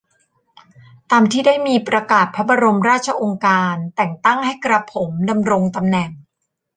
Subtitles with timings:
[1.11, 6.09] ตามที่ได้มีประกาศพระบรมราชโองการแต่งตั้งให้กระผมดำรงตำแหน่ง